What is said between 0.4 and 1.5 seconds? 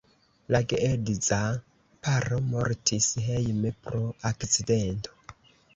La geedza